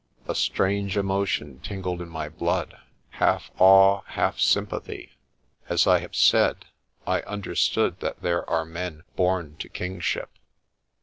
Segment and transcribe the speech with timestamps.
[0.27, 2.75] A strange emotion tingled in my blood,
[3.11, 5.11] half awe, half sympathy.
[5.69, 6.65] As I have said,
[7.05, 10.31] I understood that there are men born to kingship.